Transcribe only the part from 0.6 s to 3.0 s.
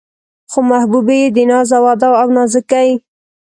محبوبې يې د ناز و ادا او نازکۍ